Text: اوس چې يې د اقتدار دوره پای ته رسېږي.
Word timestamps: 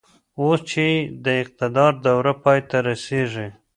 اوس 0.39 0.59
چې 0.69 0.83
يې 0.91 0.95
د 1.23 1.25
اقتدار 1.41 1.91
دوره 2.05 2.33
پای 2.43 2.59
ته 2.69 2.77
رسېږي. 2.87 3.47